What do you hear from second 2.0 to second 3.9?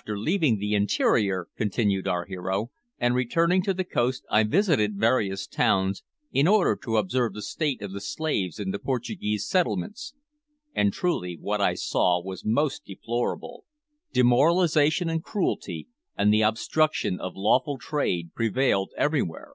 our hero, "and returning to the